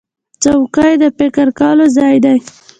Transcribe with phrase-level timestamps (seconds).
[0.43, 2.37] چوکۍ د فکر کولو ځای دی.